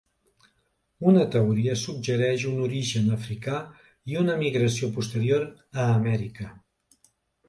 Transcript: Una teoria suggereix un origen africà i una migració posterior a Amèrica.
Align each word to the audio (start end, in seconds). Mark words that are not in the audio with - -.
Una 1.09 1.25
teoria 1.33 1.73
suggereix 1.81 2.45
un 2.51 2.57
origen 2.67 3.11
africà 3.17 3.57
i 4.13 4.17
una 4.21 4.39
migració 4.45 4.89
posterior 4.97 5.45
a 5.85 5.87
Amèrica. 5.99 6.47